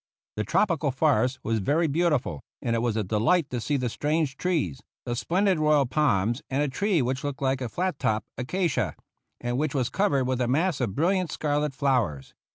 [0.35, 4.35] The tropical forest was very beautiful, and it was a delight to see the strange
[4.35, 8.95] trees, the splendid royal palms and a tree which looked like a flat topped acacia,
[9.39, 12.33] and which was covered with a mass of brilliant scarlet flowers.